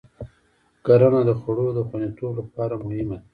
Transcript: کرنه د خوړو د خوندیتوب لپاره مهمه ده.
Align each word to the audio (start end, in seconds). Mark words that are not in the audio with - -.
کرنه 0.85 1.21
د 1.29 1.31
خوړو 1.39 1.67
د 1.77 1.79
خوندیتوب 1.87 2.31
لپاره 2.39 2.75
مهمه 2.83 3.15
ده. 3.19 3.25